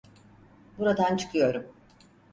[0.77, 1.65] Buradan çıkıyorum.